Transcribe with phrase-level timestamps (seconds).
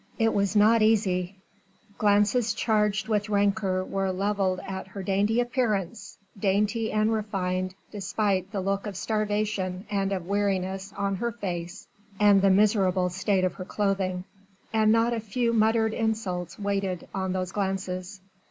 [0.17, 1.37] It was not easy!
[1.99, 8.61] Glances charged with rancour were levelled at her dainty appearance dainty and refined despite the
[8.61, 11.87] look of starvation and of weariness on her face
[12.19, 14.23] and the miserable state of her clothing
[14.73, 18.21] and not a few muttered insults waited on those glances.